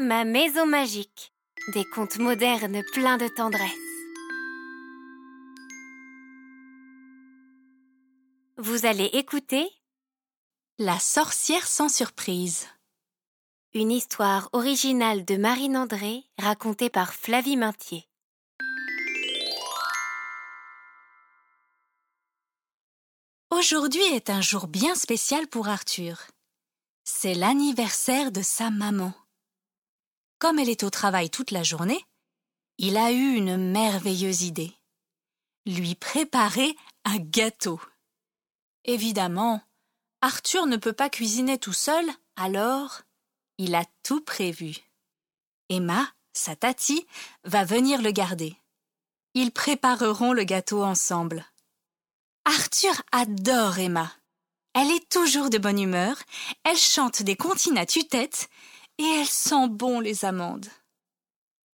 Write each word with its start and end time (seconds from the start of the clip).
Ma 0.00 0.24
maison 0.24 0.66
magique. 0.66 1.32
Des 1.72 1.84
contes 1.84 2.18
modernes 2.18 2.82
pleins 2.92 3.16
de 3.16 3.28
tendresse. 3.28 3.70
Vous 8.56 8.86
allez 8.86 9.08
écouter 9.12 9.70
La 10.80 10.98
sorcière 10.98 11.64
sans 11.68 11.88
surprise. 11.88 12.66
une 13.72 13.92
histoire 13.92 14.48
originale 14.52 15.24
de 15.24 15.36
Marine 15.36 15.76
André 15.76 16.24
racontée 16.38 16.90
par 16.90 17.14
Flavie 17.14 17.56
Maintier. 17.56 18.08
Aujourd'hui 23.50 24.02
est 24.12 24.28
un 24.28 24.40
jour 24.40 24.66
bien 24.66 24.96
spécial 24.96 25.46
pour 25.46 25.68
Arthur. 25.68 26.18
C'est 27.04 27.34
l'anniversaire 27.34 28.32
de 28.32 28.42
sa 28.42 28.70
maman. 28.70 29.14
Comme 30.44 30.58
elle 30.58 30.68
est 30.68 30.82
au 30.82 30.90
travail 30.90 31.30
toute 31.30 31.52
la 31.52 31.62
journée, 31.62 32.04
il 32.76 32.98
a 32.98 33.12
eu 33.12 33.34
une 33.34 33.56
merveilleuse 33.56 34.42
idée. 34.42 34.74
Lui 35.64 35.94
préparer 35.94 36.76
un 37.06 37.16
gâteau. 37.16 37.80
Évidemment, 38.84 39.62
Arthur 40.20 40.66
ne 40.66 40.76
peut 40.76 40.92
pas 40.92 41.08
cuisiner 41.08 41.56
tout 41.56 41.72
seul, 41.72 42.04
alors 42.36 43.00
il 43.56 43.74
a 43.74 43.86
tout 44.02 44.20
prévu. 44.20 44.76
Emma, 45.70 46.06
sa 46.34 46.54
tati, 46.54 47.06
va 47.44 47.64
venir 47.64 48.02
le 48.02 48.10
garder. 48.10 48.54
Ils 49.32 49.50
prépareront 49.50 50.34
le 50.34 50.44
gâteau 50.44 50.84
ensemble. 50.84 51.46
Arthur 52.44 53.00
adore 53.12 53.78
Emma. 53.78 54.12
Elle 54.74 54.90
est 54.90 55.08
toujours 55.08 55.48
de 55.48 55.56
bonne 55.56 55.80
humeur, 55.80 56.18
elle 56.64 56.76
chante 56.76 57.22
des 57.22 57.36
comptines 57.36 57.78
à 57.78 57.86
tue-tête 57.86 58.50
et 58.98 59.04
elle 59.04 59.26
sent 59.26 59.68
bon 59.68 60.00
les 60.00 60.24
amandes. 60.24 60.68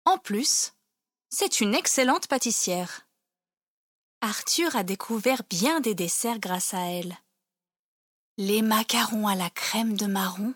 En 0.06 0.18
plus, 0.18 0.74
c'est 1.30 1.62
une 1.62 1.74
excellente 1.74 2.28
pâtissière. 2.28 3.08
Arthur 4.22 4.76
a 4.76 4.84
découvert 4.84 5.44
bien 5.50 5.82
des 5.82 5.96
desserts 5.96 6.40
grâce 6.40 6.74
à 6.74 6.82
elle. 6.82 7.18
Les 8.38 8.62
macarons 8.62 9.28
à 9.28 9.36
la 9.36 9.50
crème 9.50 9.96
de 9.96 10.06
marron, 10.06 10.54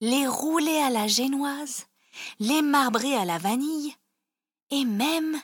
les 0.00 0.26
roulés 0.26 0.78
à 0.78 0.90
la 0.90 1.06
génoise, 1.06 1.86
les 2.38 2.62
marbrés 2.62 3.16
à 3.16 3.24
la 3.24 3.38
vanille 3.38 3.94
et 4.70 4.84
même 4.84 5.40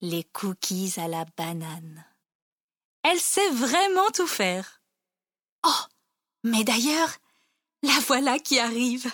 les 0.00 0.24
cookies 0.24 0.94
à 0.96 1.08
la 1.08 1.24
banane. 1.36 2.04
Elle 3.02 3.20
sait 3.20 3.50
vraiment 3.50 4.10
tout 4.10 4.26
faire. 4.26 4.82
Oh, 5.66 5.84
mais 6.44 6.64
d'ailleurs, 6.64 7.16
la 7.82 7.98
voilà 8.06 8.38
qui 8.38 8.58
arrive. 8.58 9.10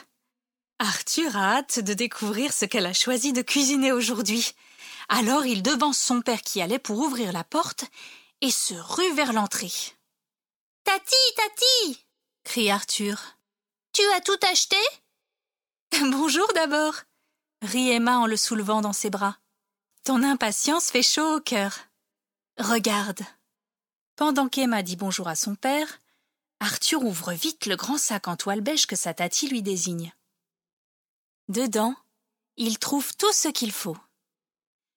Arthur 0.78 1.36
a 1.36 1.56
hâte 1.56 1.78
de 1.78 1.94
découvrir 1.94 2.52
ce 2.52 2.64
qu'elle 2.64 2.86
a 2.86 2.92
choisi 2.92 3.32
de 3.32 3.42
cuisiner 3.42 3.92
aujourd'hui. 3.92 4.52
Alors 5.08 5.46
il 5.46 5.62
devance 5.62 5.98
son 5.98 6.20
père 6.20 6.42
qui 6.42 6.60
allait 6.60 6.78
pour 6.78 6.98
ouvrir 6.98 7.32
la 7.32 7.44
porte 7.44 7.84
et 8.40 8.50
se 8.50 8.74
rue 8.74 9.14
vers 9.14 9.32
l'entrée. 9.32 9.72
Tati, 10.84 11.16
Tati 11.36 12.04
crie 12.44 12.70
Arthur. 12.70 13.38
Tu 13.92 14.02
as 14.12 14.20
tout 14.20 14.38
acheté? 14.50 14.76
Bonjour 16.00 16.46
d'abord, 16.54 16.94
rit 17.62 17.90
Emma 17.90 18.18
en 18.18 18.26
le 18.26 18.36
soulevant 18.36 18.80
dans 18.80 18.92
ses 18.92 19.10
bras. 19.10 19.38
Ton 20.04 20.22
impatience 20.22 20.90
fait 20.90 21.02
chaud 21.02 21.36
au 21.36 21.40
cœur. 21.40 21.78
Regarde. 22.58 23.22
Pendant 24.16 24.48
qu'Emma 24.48 24.82
dit 24.82 24.96
bonjour 24.96 25.26
à 25.26 25.34
son 25.34 25.56
père, 25.56 25.98
Arthur 26.60 27.02
ouvre 27.02 27.32
vite 27.32 27.66
le 27.66 27.74
grand 27.74 27.98
sac 27.98 28.28
en 28.28 28.36
toile 28.36 28.60
beige 28.60 28.86
que 28.86 28.94
sa 28.94 29.14
tati 29.14 29.48
lui 29.48 29.62
désigne. 29.62 30.12
Dedans, 31.48 31.94
il 32.56 32.78
trouve 32.78 33.14
tout 33.16 33.32
ce 33.32 33.48
qu'il 33.48 33.72
faut. 33.72 33.96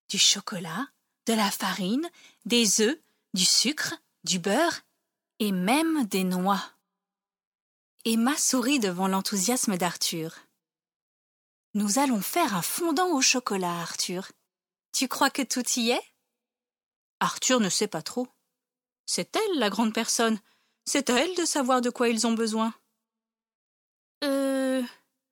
Du 0.09 0.17
chocolat, 0.17 0.87
de 1.25 1.33
la 1.33 1.51
farine, 1.51 2.09
des 2.45 2.81
œufs, 2.81 2.97
du 3.33 3.43
sucre, 3.43 3.95
du 4.23 4.39
beurre 4.39 4.81
et 5.39 5.51
même 5.51 6.05
des 6.05 6.23
noix. 6.23 6.63
Emma 8.05 8.37
sourit 8.37 8.79
devant 8.79 9.07
l'enthousiasme 9.07 9.77
d'Arthur. 9.77 10.35
Nous 11.73 11.99
allons 11.99 12.21
faire 12.21 12.55
un 12.55 12.61
fondant 12.61 13.09
au 13.09 13.21
chocolat, 13.21 13.81
Arthur. 13.81 14.31
Tu 14.93 15.09
crois 15.09 15.29
que 15.29 15.41
tout 15.41 15.67
y 15.75 15.91
est? 15.91 16.13
Arthur 17.19 17.59
ne 17.59 17.69
sait 17.69 17.87
pas 17.87 18.01
trop. 18.01 18.27
C'est 19.05 19.35
elle, 19.35 19.59
la 19.59 19.69
grande 19.69 19.93
personne. 19.93 20.39
C'est 20.85 21.09
à 21.09 21.19
elle 21.19 21.35
de 21.35 21.43
savoir 21.43 21.81
de 21.81 21.89
quoi 21.89 22.07
ils 22.07 22.25
ont 22.25 22.33
besoin. 22.33 22.73
Euh. 24.23 24.81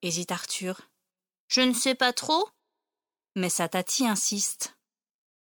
hésite 0.01 0.31
Arthur. 0.31 0.81
Je 1.47 1.61
ne 1.61 1.73
sais 1.73 1.95
pas 1.95 2.13
trop. 2.13 2.49
Mais 3.35 3.49
sa 3.49 3.67
tati 3.67 4.07
insiste. 4.07 4.75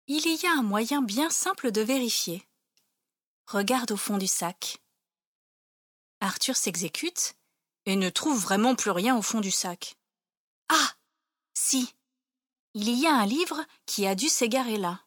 Il 0.06 0.26
y 0.26 0.46
a 0.46 0.52
un 0.52 0.62
moyen 0.62 1.02
bien 1.02 1.30
simple 1.30 1.70
de 1.70 1.80
vérifier. 1.80 2.46
Regarde 3.46 3.92
au 3.92 3.96
fond 3.96 4.18
du 4.18 4.26
sac. 4.26 4.78
Arthur 6.20 6.56
s'exécute 6.56 7.34
et 7.86 7.96
ne 7.96 8.10
trouve 8.10 8.38
vraiment 8.38 8.74
plus 8.74 8.90
rien 8.90 9.16
au 9.16 9.22
fond 9.22 9.40
du 9.40 9.50
sac. 9.50 9.96
Ah 10.68 10.94
Si 11.54 11.94
Il 12.74 12.90
y 12.90 13.06
a 13.06 13.14
un 13.14 13.26
livre 13.26 13.64
qui 13.86 14.06
a 14.06 14.14
dû 14.14 14.28
s'égarer 14.28 14.76
là. 14.76 15.00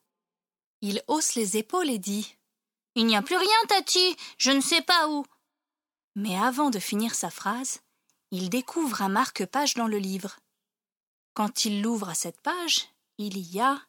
Il 0.81 1.01
hausse 1.07 1.35
les 1.35 1.57
épaules 1.57 1.89
et 1.89 1.99
dit 1.99 2.35
Il 2.95 3.05
n'y 3.05 3.15
a 3.15 3.21
plus 3.21 3.37
rien, 3.37 3.65
Tati. 3.69 4.17
Je 4.37 4.51
ne 4.51 4.61
sais 4.61 4.81
pas 4.81 5.07
où. 5.07 5.25
Mais 6.15 6.37
avant 6.37 6.69
de 6.69 6.79
finir 6.79 7.15
sa 7.15 7.29
phrase, 7.29 7.79
il 8.31 8.49
découvre 8.49 9.01
un 9.01 9.09
marque-page 9.09 9.75
dans 9.75 9.87
le 9.87 9.97
livre. 9.97 10.37
Quand 11.33 11.65
il 11.65 11.81
l'ouvre 11.81 12.09
à 12.09 12.15
cette 12.15 12.39
page, 12.41 12.89
il 13.17 13.37
y 13.37 13.59
a 13.59 13.81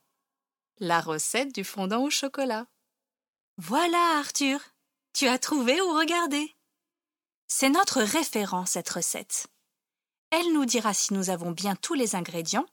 la 0.78 1.00
recette 1.00 1.54
du 1.54 1.62
fondant 1.62 2.02
au 2.02 2.10
chocolat. 2.10 2.66
Voilà, 3.58 4.18
Arthur, 4.18 4.60
tu 5.12 5.28
as 5.28 5.38
trouvé 5.38 5.80
ou 5.80 5.92
regardé 5.92 6.54
C'est 7.46 7.68
notre 7.68 8.02
référent, 8.02 8.66
cette 8.66 8.88
recette. 8.88 9.46
Elle 10.30 10.52
nous 10.52 10.64
dira 10.64 10.94
si 10.94 11.12
nous 11.14 11.30
avons 11.30 11.52
bien 11.52 11.76
tous 11.76 11.94
les 11.94 12.16
ingrédients 12.16 12.66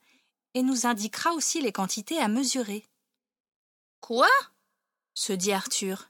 et 0.53 0.63
nous 0.63 0.85
indiquera 0.85 1.33
aussi 1.33 1.61
les 1.61 1.71
quantités 1.71 2.19
à 2.19 2.27
mesurer. 2.27 2.85
Quoi? 3.99 4.29
se 5.13 5.33
dit 5.33 5.51
Arthur. 5.51 6.09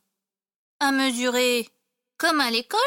À 0.80 0.92
mesurer 0.92 1.68
Comme 2.18 2.40
à 2.40 2.52
l'école? 2.52 2.80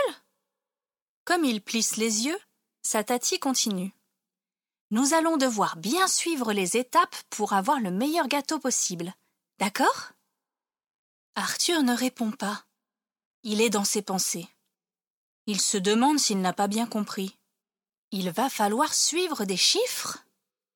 Comme 1.25 1.45
il 1.45 1.61
plisse 1.61 1.97
les 1.97 2.27
yeux, 2.27 2.39
sa 2.83 3.05
tati 3.05 3.39
continue. 3.39 3.93
Nous 4.94 5.12
allons 5.12 5.37
devoir 5.37 5.77
bien 5.77 6.06
suivre 6.06 6.53
les 6.53 6.77
étapes 6.77 7.16
pour 7.28 7.53
avoir 7.53 7.81
le 7.81 7.91
meilleur 7.91 8.28
gâteau 8.28 8.60
possible. 8.60 9.12
D'accord? 9.59 10.12
Arthur 11.34 11.82
ne 11.82 11.93
répond 11.93 12.31
pas. 12.31 12.65
Il 13.43 13.60
est 13.60 13.71
dans 13.71 13.83
ses 13.83 14.03
pensées. 14.03 14.47
Il 15.49 15.60
se 15.60 15.78
demande 15.78 16.21
s'il 16.21 16.41
n'a 16.41 16.53
pas 16.53 16.69
bien 16.69 16.87
compris. 16.87 17.37
Il 18.12 18.31
va 18.31 18.49
falloir 18.49 18.94
suivre 18.94 19.44
des 19.44 19.56
chiffres? 19.56 20.25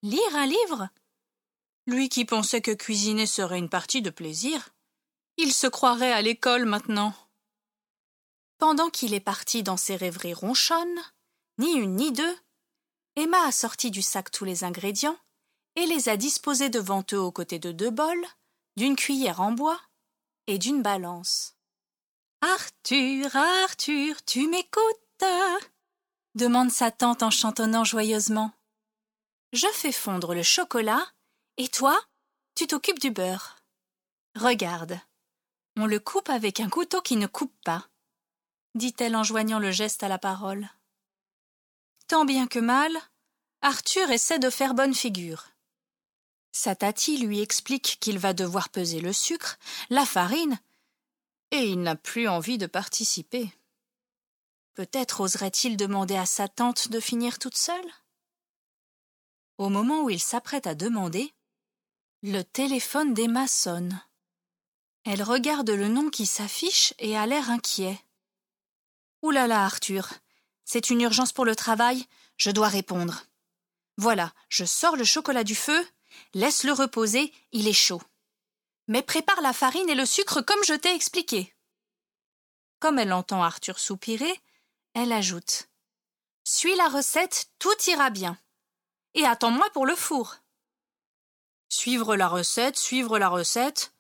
Lire 0.03 0.35
un 0.35 0.47
livre? 0.47 0.89
Lui 1.87 2.09
qui 2.09 2.25
pensait 2.25 2.61
que 2.61 2.73
cuisiner 2.73 3.25
serait 3.25 3.61
une 3.61 3.71
partie 3.71 4.03
de 4.03 4.11
plaisir, 4.11 4.71
il 5.37 5.55
se 5.55 5.69
croirait 5.69 6.13
à 6.13 6.23
l'école 6.23 6.65
maintenant. 6.65 7.15
Pendant 8.59 8.91
qu'il 8.91 9.15
est 9.15 9.21
parti 9.21 9.63
dans 9.63 9.77
ses 9.77 9.95
rêveries 9.95 10.35
ronchonnes, 10.35 11.05
ni 11.59 11.75
une 11.75 11.95
ni 11.95 12.11
deux, 12.11 12.37
Emma 13.19 13.49
a 13.49 13.51
sorti 13.51 13.91
du 13.91 14.01
sac 14.01 14.31
tous 14.31 14.45
les 14.45 14.63
ingrédients 14.63 15.19
et 15.75 15.87
les 15.87 16.09
a 16.09 16.17
disposés 16.17 16.71
devant 16.71 17.05
eux 17.13 17.19
aux 17.19 17.33
côtés 17.33 17.59
de 17.59 17.73
deux 17.73 17.91
bols, 17.91 18.25
d'une 18.77 18.95
cuillère 18.95 19.41
en 19.41 19.51
bois 19.51 19.81
et 20.47 20.57
d'une 20.57 20.83
balance. 20.83 21.57
Arthur, 22.43 23.35
Arthur, 23.35 24.25
tu 24.25 24.47
m'écoutes? 24.47 25.25
demande 26.37 26.71
sa 26.71 26.93
tante 26.93 27.25
en 27.25 27.33
chantonnant 27.33 27.83
joyeusement. 27.83 28.53
Je 29.53 29.67
fais 29.73 29.91
fondre 29.91 30.33
le 30.33 30.45
chocolat 30.45 31.05
et 31.57 31.67
toi, 31.67 32.01
tu 32.55 32.69
t'occupes 32.69 33.01
du 33.01 33.11
beurre. 33.11 33.57
Regarde, 34.37 35.01
on 35.77 35.87
le 35.87 35.99
coupe 35.99 36.31
avec 36.31 36.61
un 36.61 36.69
couteau 36.69 37.03
qui 37.03 37.17
ne 37.17 37.27
coupe 37.27 37.57
pas, 37.65 37.89
dit-elle 38.77 39.17
en 39.17 39.25
joignant 39.25 39.59
le 39.59 39.73
geste 39.73 40.05
à 40.05 40.09
la 40.09 40.19
parole. 40.19 40.69
Tant 42.09 42.25
bien 42.25 42.47
que 42.47 42.59
mal, 42.59 42.97
Arthur 43.61 44.11
essaie 44.11 44.39
de 44.39 44.49
faire 44.49 44.73
bonne 44.73 44.95
figure. 44.95 45.49
Sa 46.53 46.75
tati 46.75 47.19
lui 47.19 47.41
explique 47.41 47.99
qu'il 48.01 48.19
va 48.19 48.33
devoir 48.33 48.71
peser 48.71 49.01
le 49.01 49.13
sucre, 49.13 49.59
la 49.91 50.07
farine, 50.07 50.59
et 51.51 51.69
il 51.69 51.83
n'a 51.83 51.97
plus 51.97 52.27
envie 52.27 52.57
de 52.57 52.67
participer. 52.67 53.53
Peut-être 54.73 55.21
oserait-il 55.21 55.77
demander 55.77 56.17
à 56.17 56.25
sa 56.25 56.49
tante 56.49 56.89
de 56.89 56.99
finir 56.99 57.39
toute 57.39 57.59
seule? 57.59 57.93
Au 59.59 59.69
moment 59.69 60.03
où 60.03 60.11
il 60.11 60.21
s'apprête 60.21 60.67
à 60.67 60.75
demander, 60.75 61.35
le 62.23 62.43
téléphone 62.43 63.13
d'Emma 63.13 63.47
sonne. 63.47 64.01
Elle 65.05 65.23
regarde 65.23 65.71
le 65.71 65.89
nom 65.89 66.09
qui 66.09 66.25
s'affiche 66.25 66.95
et 66.99 67.19
a 67.19 67.27
l'air 67.27 67.51
inquiet. 67.51 67.99
Là, 69.23 69.65
Arthur, 69.65 70.15
c'est 70.71 70.91
une 70.91 71.01
urgence 71.01 71.33
pour 71.33 71.47
le 71.47 71.57
travail, 71.57 72.07
je 72.37 72.51
dois 72.51 72.69
répondre. 72.69 73.25
Voilà, 73.97 74.35
je 74.51 74.67
sors 74.67 74.97
le 74.97 75.05
chocolat 75.05 75.43
du 75.43 75.55
feu, 75.55 75.89
laisse-le 76.35 76.73
reposer, 76.73 77.33
il 77.53 77.67
est 77.67 77.73
chaud. 77.73 78.03
Mais 78.87 79.03
prépare 79.03 79.41
la 79.41 79.55
farine 79.55 79.89
et 79.89 79.95
le 79.95 80.05
sucre 80.05 80.43
comme 80.43 80.63
je 80.65 80.75
t'ai 80.75 80.95
expliqué. 80.95 81.57
Comme 82.81 82.99
elle 82.99 83.15
entend 83.15 83.43
Arthur 83.43 83.79
soupirer, 83.79 84.43
elle 84.93 85.11
ajoute 85.11 85.71
Suis 86.45 86.77
la 86.77 86.89
recette, 86.89 87.51
tout 87.59 87.83
ira 87.87 88.11
bien. 88.11 88.39
Et 89.15 89.25
attends-moi 89.25 89.71
pour 89.71 89.87
le 89.87 89.97
four. 89.97 90.37
Suivre 91.71 92.15
la 92.15 92.29
recette, 92.29 92.77
suivre 92.77 93.19
la 93.19 93.31
recette. 93.31 93.95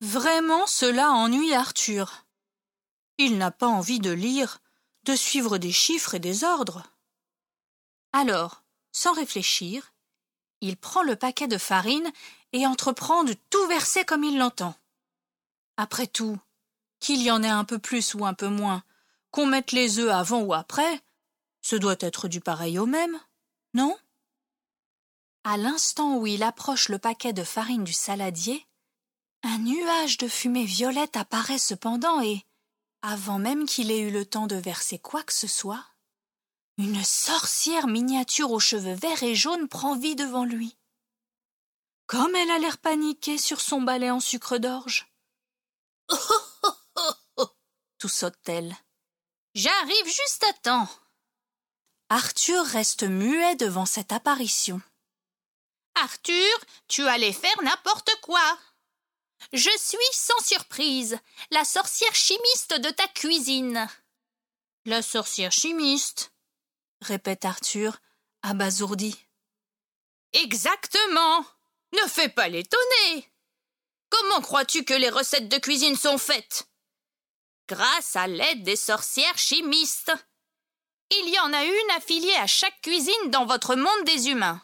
Vraiment, 0.00 0.64
cela 0.68 1.10
ennuie 1.10 1.54
Arthur. 1.54 2.24
Il 3.16 3.36
n'a 3.36 3.50
pas 3.50 3.66
envie 3.66 3.98
de 3.98 4.12
lire, 4.12 4.60
de 5.04 5.14
suivre 5.14 5.58
des 5.58 5.72
chiffres 5.72 6.14
et 6.14 6.18
des 6.18 6.44
ordres. 6.44 6.82
Alors, 8.12 8.62
sans 8.92 9.12
réfléchir, 9.12 9.92
il 10.60 10.76
prend 10.76 11.02
le 11.02 11.16
paquet 11.16 11.46
de 11.46 11.58
farine 11.58 12.10
et 12.52 12.66
entreprend 12.66 13.24
de 13.24 13.34
tout 13.50 13.66
verser 13.66 14.04
comme 14.04 14.24
il 14.24 14.38
l'entend. 14.38 14.74
Après 15.76 16.06
tout, 16.06 16.38
qu'il 17.00 17.22
y 17.22 17.30
en 17.30 17.42
ait 17.42 17.48
un 17.48 17.64
peu 17.64 17.78
plus 17.78 18.14
ou 18.14 18.26
un 18.26 18.34
peu 18.34 18.48
moins, 18.48 18.82
qu'on 19.30 19.46
mette 19.46 19.72
les 19.72 19.98
œufs 19.98 20.12
avant 20.12 20.40
ou 20.40 20.54
après, 20.54 21.00
ce 21.62 21.76
doit 21.76 21.96
être 22.00 22.28
du 22.28 22.40
pareil 22.40 22.78
au 22.78 22.86
même, 22.86 23.18
non? 23.74 23.96
À 25.44 25.56
l'instant 25.56 26.16
où 26.16 26.26
il 26.26 26.42
approche 26.42 26.88
le 26.88 26.98
paquet 26.98 27.32
de 27.32 27.44
farine 27.44 27.84
du 27.84 27.92
saladier, 27.92 28.66
un 29.42 29.58
nuage 29.58 30.18
de 30.18 30.26
fumée 30.26 30.64
violette 30.64 31.16
apparaît 31.16 31.58
cependant 31.58 32.20
et, 32.20 32.44
avant 33.02 33.38
même 33.38 33.66
qu'il 33.66 33.90
ait 33.90 34.00
eu 34.00 34.10
le 34.10 34.26
temps 34.26 34.46
de 34.46 34.56
verser 34.56 34.98
quoi 34.98 35.22
que 35.22 35.32
ce 35.32 35.46
soit, 35.46 35.84
une 36.78 37.02
sorcière 37.04 37.86
miniature 37.86 38.50
aux 38.52 38.60
cheveux 38.60 38.94
verts 38.94 39.22
et 39.22 39.34
jaunes 39.34 39.68
prend 39.68 39.96
vie 39.96 40.16
devant 40.16 40.44
lui. 40.44 40.76
Comme 42.06 42.34
elle 42.36 42.50
a 42.50 42.58
l'air 42.58 42.78
paniquée 42.78 43.36
sur 43.36 43.60
son 43.60 43.82
balai 43.82 44.10
en 44.10 44.20
sucre 44.20 44.58
d'orge. 44.58 45.12
Tout 47.98 48.08
saute-t-elle. 48.08 48.76
J'arrive 49.54 50.06
juste 50.06 50.44
à 50.48 50.52
temps. 50.54 50.88
Arthur 52.10 52.64
reste 52.64 53.02
muet 53.02 53.56
devant 53.56 53.86
cette 53.86 54.12
apparition. 54.12 54.80
Arthur, 55.96 56.58
tu 56.86 57.02
allais 57.06 57.32
faire 57.32 57.60
n'importe 57.62 58.10
quoi. 58.22 58.58
Je 59.52 59.70
suis 59.78 59.98
sans 60.12 60.38
surprise 60.44 61.18
la 61.50 61.64
sorcière 61.64 62.14
chimiste 62.14 62.74
de 62.74 62.90
ta 62.90 63.06
cuisine. 63.08 63.88
La 64.84 65.02
sorcière 65.02 65.52
chimiste 65.52 66.32
répète 67.00 67.44
Arthur, 67.44 67.98
abasourdi. 68.42 69.16
Exactement. 70.32 71.44
Ne 71.92 72.08
fais 72.08 72.28
pas 72.28 72.48
l'étonner. 72.48 73.32
Comment 74.10 74.40
crois-tu 74.40 74.84
que 74.84 74.94
les 74.94 75.10
recettes 75.10 75.48
de 75.48 75.58
cuisine 75.58 75.96
sont 75.96 76.18
faites? 76.18 76.68
Grâce 77.68 78.16
à 78.16 78.26
l'aide 78.26 78.62
des 78.62 78.76
sorcières 78.76 79.38
chimistes. 79.38 80.12
Il 81.10 81.28
y 81.32 81.38
en 81.40 81.52
a 81.52 81.64
une 81.64 81.90
affiliée 81.96 82.36
à 82.36 82.46
chaque 82.46 82.80
cuisine 82.82 83.30
dans 83.30 83.46
votre 83.46 83.74
monde 83.74 84.04
des 84.04 84.28
humains. 84.28 84.60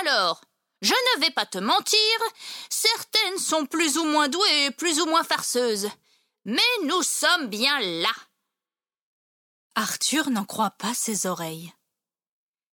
Alors, 0.00 0.44
je 0.82 0.94
ne 0.94 1.20
vais 1.20 1.30
pas 1.30 1.46
te 1.46 1.58
mentir, 1.58 2.18
certaines 2.68 3.38
sont 3.38 3.66
plus 3.66 3.98
ou 3.98 4.04
moins 4.04 4.28
douées 4.28 4.70
plus 4.72 5.00
ou 5.00 5.06
moins 5.06 5.24
farceuses. 5.24 5.88
Mais 6.44 6.62
nous 6.84 7.02
sommes 7.02 7.48
bien 7.48 7.78
là. 7.80 8.12
Arthur 9.74 10.30
n'en 10.30 10.44
croit 10.44 10.70
pas 10.70 10.94
ses 10.94 11.26
oreilles. 11.26 11.72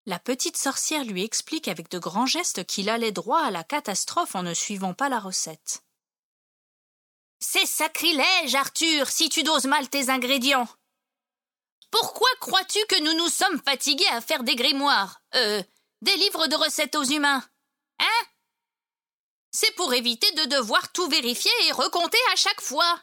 La 0.06 0.20
petite 0.20 0.56
sorcière 0.56 1.04
lui 1.04 1.24
explique 1.24 1.68
avec 1.68 1.90
de 1.90 2.00
grands 2.00 2.26
gestes 2.26 2.66
qu'il 2.66 2.90
allait 2.90 3.12
droit 3.12 3.42
à 3.42 3.52
la 3.52 3.66
catastrophe 3.66 4.36
en 4.36 4.44
ne 4.44 4.54
suivant 4.54 4.94
pas 4.94 5.10
la 5.10 5.20
recette. 5.20 5.84
C'est 7.40 7.66
sacrilège, 7.66 8.56
Arthur, 8.56 9.10
si 9.10 9.28
tu 9.28 9.44
doses 9.44 9.66
mal 9.66 9.90
tes 9.90 10.10
ingrédients. 10.10 10.68
Pourquoi 11.92 12.30
crois-tu 12.40 12.80
que 12.88 13.02
nous 13.02 13.14
nous 13.14 13.30
sommes 13.30 13.62
fatigués 13.64 14.08
à 14.08 14.22
faire 14.22 14.44
des 14.44 14.56
grimoires, 14.56 15.22
euh, 15.36 15.62
des 16.02 16.16
livres 16.16 16.48
de 16.48 16.56
recettes 16.56 16.96
aux 16.96 17.04
humains? 17.04 17.44
C'est 19.60 19.72
pour 19.72 19.92
éviter 19.96 20.32
de 20.34 20.46
devoir 20.50 20.92
tout 20.92 21.10
vérifier 21.10 21.50
et 21.68 21.72
recompter 21.72 22.20
à 22.32 22.36
chaque 22.36 22.62
fois. 22.62 23.02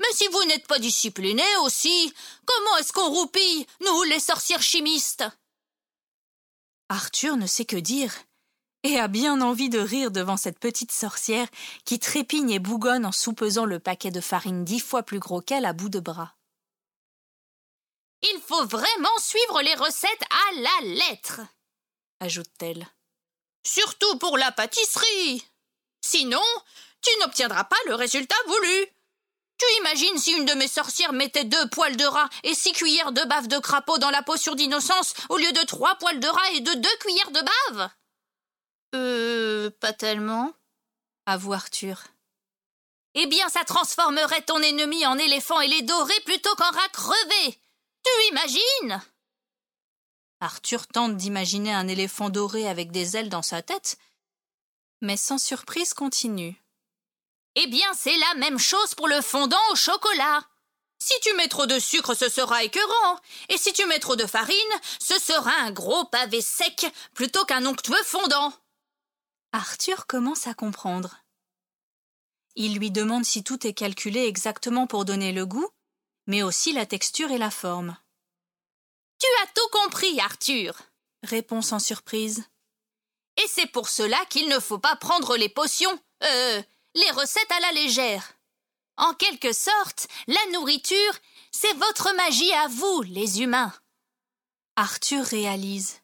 Mais 0.00 0.12
si 0.12 0.26
vous 0.26 0.42
n'êtes 0.46 0.66
pas 0.66 0.80
disciplinés 0.80 1.56
aussi, 1.58 2.12
comment 2.44 2.76
est-ce 2.78 2.92
qu'on 2.92 3.08
roupille, 3.08 3.64
nous, 3.80 4.02
les 4.02 4.18
sorcières 4.18 4.62
chimistes? 4.62 5.22
Arthur 6.88 7.36
ne 7.36 7.46
sait 7.46 7.66
que 7.66 7.76
dire, 7.76 8.12
et 8.82 8.98
a 8.98 9.06
bien 9.06 9.40
envie 9.42 9.68
de 9.68 9.78
rire 9.78 10.10
devant 10.10 10.36
cette 10.36 10.58
petite 10.58 10.90
sorcière 10.90 11.46
qui 11.84 12.00
trépigne 12.00 12.50
et 12.50 12.58
bougonne 12.58 13.06
en 13.06 13.12
soupesant 13.12 13.64
le 13.64 13.78
paquet 13.78 14.10
de 14.10 14.20
farine 14.20 14.64
dix 14.64 14.80
fois 14.80 15.04
plus 15.04 15.20
gros 15.20 15.40
qu'elle 15.40 15.66
à 15.66 15.72
bout 15.72 15.88
de 15.88 16.00
bras. 16.00 16.34
Il 18.22 18.40
faut 18.40 18.66
vraiment 18.66 19.18
suivre 19.18 19.62
les 19.62 19.74
recettes 19.76 20.24
à 20.30 20.54
la 20.56 20.94
lettre, 20.94 21.42
ajoute-t-elle. 22.18 22.88
Surtout 23.66 24.18
pour 24.18 24.36
la 24.38 24.52
pâtisserie. 24.52 25.44
Sinon, 26.00 26.42
tu 27.02 27.10
n'obtiendras 27.20 27.64
pas 27.64 27.76
le 27.86 27.94
résultat 27.94 28.36
voulu. 28.46 28.86
Tu 29.58 29.66
imagines 29.80 30.18
si 30.18 30.32
une 30.32 30.44
de 30.44 30.54
mes 30.54 30.68
sorcières 30.68 31.12
mettait 31.12 31.44
deux 31.44 31.68
poils 31.70 31.96
de 31.96 32.04
rat 32.04 32.28
et 32.42 32.54
six 32.54 32.72
cuillères 32.72 33.12
de 33.12 33.22
bave 33.22 33.46
de 33.46 33.58
crapaud 33.58 33.98
dans 33.98 34.10
la 34.10 34.22
potion 34.22 34.54
d'innocence 34.54 35.14
au 35.28 35.38
lieu 35.38 35.52
de 35.52 35.64
trois 35.64 35.94
poils 35.96 36.20
de 36.20 36.26
rat 36.26 36.50
et 36.52 36.60
de 36.60 36.74
deux 36.74 36.96
cuillères 37.00 37.30
de 37.30 37.40
bave? 37.40 37.90
Euh, 38.94 39.70
pas 39.80 39.92
tellement, 39.92 40.52
avoue 41.26 41.52
Arthur. 41.52 42.02
Eh 43.14 43.26
bien, 43.26 43.48
ça 43.48 43.64
transformerait 43.64 44.42
ton 44.42 44.60
ennemi 44.60 45.06
en 45.06 45.16
éléphant 45.18 45.60
ailé 45.60 45.82
doré 45.82 46.14
plutôt 46.24 46.54
qu'en 46.56 46.70
rat 46.70 46.88
crevé. 46.88 47.58
Tu 48.04 48.28
imagines? 48.30 49.00
Arthur 50.44 50.86
tente 50.86 51.16
d'imaginer 51.16 51.72
un 51.72 51.88
éléphant 51.88 52.28
doré 52.28 52.68
avec 52.68 52.90
des 52.90 53.16
ailes 53.16 53.30
dans 53.30 53.42
sa 53.42 53.62
tête, 53.62 53.96
mais 55.00 55.16
sans 55.16 55.38
surprise 55.38 55.94
continue. 55.94 56.54
Eh 57.54 57.66
bien, 57.66 57.90
c'est 57.94 58.16
la 58.18 58.34
même 58.34 58.58
chose 58.58 58.94
pour 58.94 59.08
le 59.08 59.22
fondant 59.22 59.56
au 59.72 59.74
chocolat. 59.74 60.46
Si 60.98 61.14
tu 61.22 61.32
mets 61.34 61.48
trop 61.48 61.66
de 61.66 61.78
sucre, 61.78 62.14
ce 62.14 62.28
sera 62.28 62.62
écœurant. 62.62 63.18
Et 63.48 63.56
si 63.56 63.72
tu 63.72 63.86
mets 63.86 64.00
trop 64.00 64.16
de 64.16 64.26
farine, 64.26 64.56
ce 65.00 65.18
sera 65.18 65.52
un 65.62 65.70
gros 65.70 66.04
pavé 66.06 66.40
sec 66.40 66.92
plutôt 67.14 67.44
qu'un 67.44 67.64
onctueux 67.64 68.02
fondant. 68.04 68.52
Arthur 69.52 70.06
commence 70.06 70.46
à 70.46 70.54
comprendre. 70.54 71.16
Il 72.54 72.76
lui 72.76 72.90
demande 72.90 73.24
si 73.24 73.44
tout 73.44 73.66
est 73.66 73.74
calculé 73.74 74.24
exactement 74.26 74.86
pour 74.86 75.04
donner 75.04 75.32
le 75.32 75.46
goût, 75.46 75.68
mais 76.26 76.42
aussi 76.42 76.72
la 76.72 76.86
texture 76.86 77.30
et 77.30 77.38
la 77.38 77.50
forme. 77.50 77.96
Tu 79.24 79.42
as 79.42 79.46
tout 79.54 79.68
compris, 79.72 80.20
Arthur, 80.20 80.76
répond 81.22 81.62
sans 81.62 81.78
surprise. 81.78 82.44
Et 83.38 83.46
c'est 83.48 83.66
pour 83.66 83.88
cela 83.88 84.22
qu'il 84.26 84.48
ne 84.48 84.60
faut 84.60 84.78
pas 84.78 84.96
prendre 84.96 85.38
les 85.38 85.48
potions, 85.48 85.98
euh, 86.24 86.62
les 86.94 87.10
recettes 87.12 87.50
à 87.50 87.60
la 87.60 87.72
légère. 87.72 88.34
En 88.98 89.14
quelque 89.14 89.54
sorte, 89.54 90.08
la 90.26 90.44
nourriture, 90.52 91.14
c'est 91.52 91.72
votre 91.72 92.14
magie 92.16 92.52
à 92.52 92.68
vous, 92.68 93.00
les 93.02 93.40
humains. 93.40 93.72
Arthur 94.76 95.24
réalise. 95.24 96.00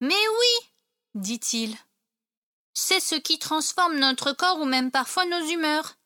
Mais 0.00 0.14
oui, 0.14 0.70
dit-il. 1.14 1.78
C'est 2.74 3.00
ce 3.00 3.14
qui 3.14 3.38
transforme 3.38 3.98
notre 3.98 4.32
corps 4.32 4.60
ou 4.60 4.66
même 4.66 4.90
parfois 4.90 5.24
nos 5.24 5.48
humeurs. 5.48 5.96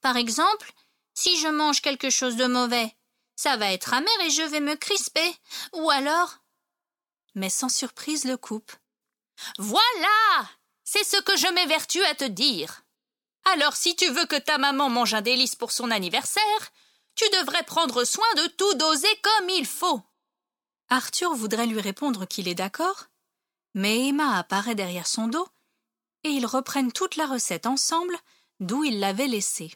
Par 0.00 0.16
exemple, 0.16 0.72
si 1.14 1.38
je 1.38 1.48
mange 1.48 1.80
quelque 1.80 2.10
chose 2.10 2.34
de 2.34 2.46
mauvais, 2.46 2.92
ça 3.36 3.56
va 3.56 3.72
être 3.72 3.92
amer 3.92 4.20
et 4.22 4.30
je 4.30 4.42
vais 4.42 4.60
me 4.60 4.76
crisper. 4.76 5.34
Ou 5.72 5.90
alors. 5.90 6.38
Mais 7.34 7.50
sans 7.50 7.68
surprise 7.68 8.24
le 8.24 8.36
coupe. 8.36 8.72
Voilà. 9.58 10.48
C'est 10.84 11.04
ce 11.04 11.20
que 11.20 11.36
je 11.36 11.48
m'évertue 11.52 12.04
à 12.04 12.14
te 12.14 12.24
dire. 12.24 12.82
Alors 13.44 13.76
si 13.76 13.96
tu 13.96 14.08
veux 14.08 14.26
que 14.26 14.38
ta 14.38 14.58
maman 14.58 14.88
mange 14.88 15.14
un 15.14 15.22
délice 15.22 15.56
pour 15.56 15.72
son 15.72 15.90
anniversaire, 15.90 16.72
tu 17.14 17.24
devrais 17.30 17.64
prendre 17.64 18.04
soin 18.04 18.26
de 18.36 18.46
tout 18.48 18.74
doser 18.74 19.20
comme 19.22 19.48
il 19.50 19.66
faut. 19.66 20.00
Arthur 20.88 21.34
voudrait 21.34 21.66
lui 21.66 21.80
répondre 21.80 22.26
qu'il 22.26 22.48
est 22.48 22.54
d'accord, 22.54 23.06
mais 23.74 24.08
Emma 24.08 24.36
apparaît 24.38 24.74
derrière 24.74 25.06
son 25.06 25.28
dos, 25.28 25.48
et 26.22 26.30
ils 26.30 26.46
reprennent 26.46 26.92
toute 26.92 27.16
la 27.16 27.26
recette 27.26 27.66
ensemble 27.66 28.16
d'où 28.60 28.84
ils 28.84 29.00
l'avaient 29.00 29.28
laissée. 29.28 29.72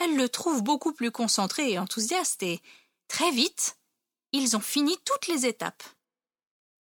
Elle 0.00 0.16
le 0.16 0.28
trouve 0.28 0.62
beaucoup 0.62 0.92
plus 0.92 1.10
concentré 1.10 1.70
et 1.70 1.78
enthousiaste, 1.78 2.42
et 2.42 2.60
très 3.06 3.30
vite, 3.30 3.76
ils 4.32 4.56
ont 4.56 4.60
fini 4.60 4.98
toutes 5.04 5.28
les 5.28 5.46
étapes. 5.46 5.82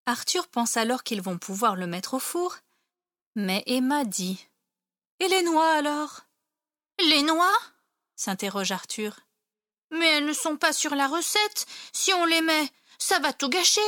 Arthur 0.06 0.48
pense 0.48 0.78
alors 0.78 1.04
qu'ils 1.04 1.22
vont 1.22 1.38
pouvoir 1.38 1.76
le 1.76 1.86
mettre 1.86 2.16
au 2.16 2.20
four, 2.20 2.58
mais 3.36 3.64
Emma 3.68 4.06
dit 4.06 4.50
et 5.20 5.28
les 5.28 5.44
noix 5.44 5.74
alors? 5.74 6.22
Les 7.00 7.24
noix? 7.24 7.58
s'interroge 8.16 8.72
Arthur. 8.72 9.20
Mais 9.92 10.08
elles 10.08 10.26
ne 10.26 10.34
sont 10.34 10.56
pas 10.56 10.72
sur 10.72 10.96
la 10.96 11.08
recette. 11.08 11.66
Si 11.92 12.14
on 12.14 12.26
les 12.26 12.42
met, 12.42 12.72
ça 13.00 13.20
va 13.20 13.34
tout 13.34 13.50
gâcher. 13.50 13.82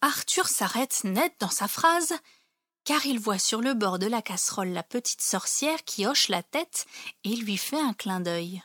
Arthur 0.00 0.48
s'arrête 0.48 1.04
net 1.04 1.34
dans 1.38 1.50
sa 1.50 1.68
phrase, 1.68 2.14
car 2.84 3.06
il 3.06 3.18
voit 3.18 3.38
sur 3.38 3.60
le 3.60 3.74
bord 3.74 3.98
de 3.98 4.06
la 4.06 4.22
casserole 4.22 4.70
la 4.70 4.82
petite 4.82 5.22
sorcière 5.22 5.84
qui 5.84 6.06
hoche 6.06 6.28
la 6.28 6.42
tête 6.42 6.86
et 7.24 7.36
lui 7.36 7.56
fait 7.56 7.80
un 7.80 7.92
clin 7.92 8.20
d'œil. 8.20 8.62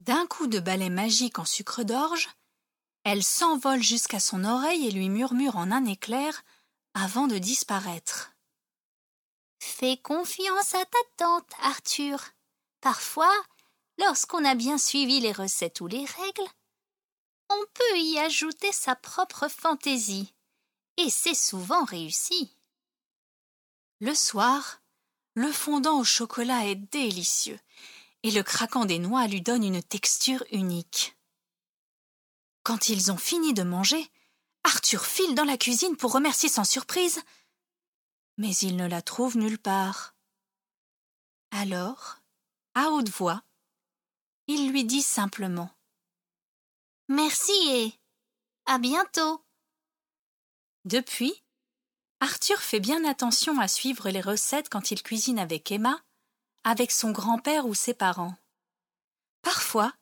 D'un 0.00 0.26
coup 0.26 0.46
de 0.46 0.60
balai 0.60 0.90
magique 0.90 1.38
en 1.38 1.44
sucre 1.44 1.82
d'orge, 1.82 2.28
elle 3.04 3.22
s'envole 3.22 3.82
jusqu'à 3.82 4.20
son 4.20 4.44
oreille 4.44 4.86
et 4.86 4.90
lui 4.90 5.08
murmure 5.08 5.56
en 5.56 5.70
un 5.70 5.84
éclair 5.84 6.42
avant 6.94 7.26
de 7.26 7.38
disparaître. 7.38 8.32
Fais 9.60 9.96
confiance 9.96 10.74
à 10.74 10.84
ta 10.84 10.98
tante, 11.16 11.50
Arthur. 11.62 12.20
Parfois, 12.80 13.34
lorsqu'on 13.98 14.44
a 14.44 14.54
bien 14.54 14.78
suivi 14.78 15.20
les 15.20 15.32
recettes 15.32 15.80
ou 15.80 15.86
les 15.86 16.04
règles, 16.04 16.50
on 17.50 17.64
peut 17.74 17.98
y 17.98 18.18
ajouter 18.18 18.72
sa 18.72 18.94
propre 18.94 19.48
fantaisie, 19.48 20.34
et 20.96 21.10
c'est 21.10 21.34
souvent 21.34 21.84
réussi. 21.84 22.56
Le 24.00 24.14
soir, 24.14 24.82
le 25.34 25.50
fondant 25.50 25.98
au 25.98 26.04
chocolat 26.04 26.66
est 26.66 26.76
délicieux, 26.76 27.58
et 28.22 28.30
le 28.30 28.42
craquant 28.42 28.84
des 28.84 28.98
noix 28.98 29.26
lui 29.26 29.40
donne 29.40 29.64
une 29.64 29.82
texture 29.82 30.44
unique. 30.52 31.16
Quand 32.62 32.88
ils 32.88 33.12
ont 33.12 33.16
fini 33.16 33.54
de 33.54 33.62
manger, 33.62 34.10
Arthur 34.64 35.04
file 35.04 35.34
dans 35.34 35.44
la 35.44 35.58
cuisine 35.58 35.96
pour 35.96 36.12
remercier 36.12 36.48
sans 36.48 36.64
surprise 36.64 37.22
mais 38.36 38.54
il 38.56 38.76
ne 38.76 38.86
la 38.86 39.02
trouve 39.02 39.36
nulle 39.36 39.58
part. 39.58 40.14
Alors, 41.50 42.18
à 42.74 42.90
haute 42.90 43.08
voix, 43.08 43.42
il 44.46 44.70
lui 44.70 44.84
dit 44.84 45.02
simplement 45.02 45.70
Merci 47.08 47.52
et 47.68 47.92
à 48.66 48.78
bientôt. 48.78 49.44
Depuis, 50.84 51.43
Arthur 52.24 52.58
fait 52.62 52.80
bien 52.80 53.04
attention 53.04 53.60
à 53.60 53.68
suivre 53.68 54.08
les 54.08 54.22
recettes 54.22 54.70
quand 54.70 54.90
il 54.90 55.02
cuisine 55.02 55.38
avec 55.38 55.70
Emma, 55.70 56.00
avec 56.62 56.90
son 56.90 57.10
grand-père 57.10 57.66
ou 57.66 57.74
ses 57.74 57.92
parents. 57.92 58.34
Parfois, 59.42 59.92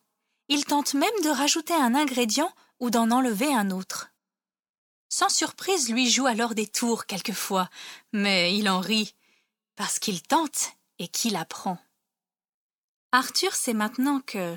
il 0.47 0.65
tente 0.65 0.95
même 0.95 1.11
de 1.25 1.31
rajouter 1.31 1.75
un 1.75 1.97
ingrédient 1.97 2.55
ou 2.79 2.91
d'en 2.91 3.11
enlever 3.11 3.53
un 3.53 3.73
autre. 3.73 4.13
Sans 5.09 5.31
surprise 5.31 5.91
lui 5.91 6.09
joue 6.09 6.27
alors 6.27 6.55
des 6.55 6.69
tours 6.69 7.07
quelquefois, 7.07 7.69
mais 8.13 8.57
il 8.57 8.69
en 8.69 8.79
rit, 8.79 9.17
parce 9.75 9.99
qu'il 9.99 10.23
tente 10.23 10.75
et 11.01 11.09
qu'il 11.09 11.35
apprend. 11.35 11.77
Arthur 13.11 13.53
sait 13.53 13.75
maintenant 13.75 14.21
que, 14.21 14.57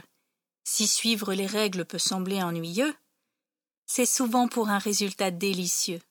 si 0.65 0.86
suivre 0.86 1.34
les 1.34 1.48
règles 1.48 1.86
peut 1.86 1.98
sembler 1.98 2.43
ennuyeux, 2.43 2.95
c'est 3.88 4.05
souvent 4.05 4.48
pour 4.48 4.69
un 4.69 4.77
résultat 4.77 5.31
délicieux, 5.31 6.03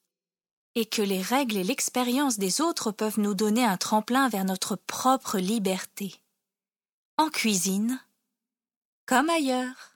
et 0.75 0.87
que 0.87 1.03
les 1.03 1.23
règles 1.23 1.57
et 1.57 1.65
l'expérience 1.65 2.39
des 2.39 2.61
autres 2.61 2.91
peuvent 2.91 3.21
nous 3.21 3.35
donner 3.35 3.65
un 3.65 3.77
tremplin 3.77 4.29
vers 4.29 4.45
notre 4.45 4.77
propre 4.77 5.39
liberté. 5.39 6.15
En 7.17 7.29
cuisine, 7.29 8.01
comme 9.07 9.31
ailleurs. 9.31 9.93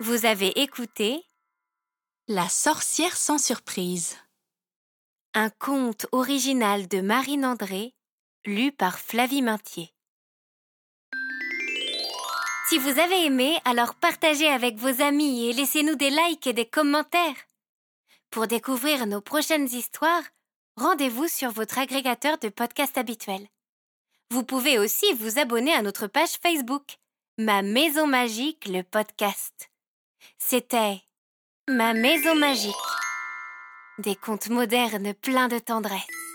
Vous 0.00 0.26
avez 0.26 0.60
écouté 0.60 1.24
la 2.28 2.48
sorcière 2.48 3.16
sans 3.16 3.38
surprise. 3.38 4.16
Un 5.34 5.48
conte 5.50 6.06
original 6.10 6.88
de 6.88 7.00
Marine 7.00 7.44
André, 7.44 7.94
lu 8.44 8.72
par 8.72 8.98
Flavie 8.98 9.42
Maintier. 9.42 9.92
Si 12.68 12.78
vous 12.78 12.98
avez 12.98 13.26
aimé, 13.26 13.56
alors 13.64 13.94
partagez 13.94 14.48
avec 14.48 14.76
vos 14.76 15.00
amis 15.00 15.46
et 15.46 15.52
laissez-nous 15.52 15.94
des 15.94 16.10
likes 16.10 16.48
et 16.48 16.52
des 16.52 16.66
commentaires. 16.66 17.45
Pour 18.30 18.46
découvrir 18.46 19.06
nos 19.06 19.20
prochaines 19.20 19.68
histoires, 19.68 20.22
rendez-vous 20.76 21.28
sur 21.28 21.50
votre 21.50 21.78
agrégateur 21.78 22.38
de 22.38 22.48
podcasts 22.48 22.98
habituel. 22.98 23.46
Vous 24.30 24.42
pouvez 24.42 24.78
aussi 24.78 25.12
vous 25.14 25.38
abonner 25.38 25.72
à 25.72 25.82
notre 25.82 26.06
page 26.06 26.36
Facebook, 26.42 26.98
Ma 27.38 27.62
Maison 27.62 28.06
Magique, 28.06 28.66
le 28.66 28.82
podcast. 28.82 29.70
C'était 30.38 31.00
Ma 31.68 31.94
maison 31.94 32.34
magique. 32.34 32.74
Des 33.98 34.14
contes 34.14 34.50
modernes 34.50 35.14
pleins 35.14 35.48
de 35.48 35.58
tendresse. 35.58 36.25